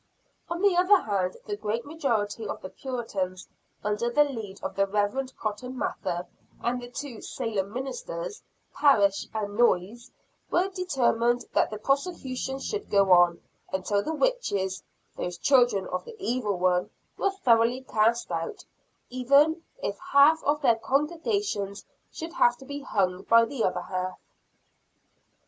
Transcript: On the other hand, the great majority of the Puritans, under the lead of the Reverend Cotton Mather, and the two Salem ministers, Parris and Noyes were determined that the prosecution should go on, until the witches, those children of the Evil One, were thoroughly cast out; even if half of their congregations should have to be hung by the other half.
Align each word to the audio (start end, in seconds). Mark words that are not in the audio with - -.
On 0.49 0.63
the 0.63 0.75
other 0.75 0.99
hand, 0.99 1.37
the 1.45 1.55
great 1.55 1.85
majority 1.85 2.47
of 2.47 2.59
the 2.63 2.69
Puritans, 2.69 3.47
under 3.83 4.09
the 4.09 4.23
lead 4.23 4.59
of 4.63 4.75
the 4.75 4.87
Reverend 4.87 5.37
Cotton 5.37 5.77
Mather, 5.77 6.25
and 6.59 6.81
the 6.81 6.89
two 6.89 7.21
Salem 7.21 7.71
ministers, 7.71 8.41
Parris 8.73 9.27
and 9.31 9.55
Noyes 9.55 10.09
were 10.49 10.69
determined 10.69 11.45
that 11.53 11.69
the 11.69 11.77
prosecution 11.77 12.57
should 12.57 12.89
go 12.89 13.11
on, 13.11 13.41
until 13.71 14.01
the 14.01 14.15
witches, 14.15 14.81
those 15.17 15.37
children 15.37 15.85
of 15.85 16.03
the 16.03 16.15
Evil 16.17 16.57
One, 16.57 16.89
were 17.15 17.29
thoroughly 17.29 17.81
cast 17.83 18.31
out; 18.31 18.65
even 19.11 19.61
if 19.83 19.99
half 19.99 20.43
of 20.43 20.63
their 20.63 20.77
congregations 20.77 21.85
should 22.11 22.33
have 22.33 22.57
to 22.57 22.65
be 22.65 22.79
hung 22.81 23.21
by 23.21 23.45
the 23.45 23.63
other 23.63 23.81
half. 23.81 24.19